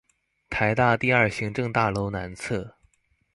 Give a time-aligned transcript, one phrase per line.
[0.49, 2.73] 臺大第二行政大樓南側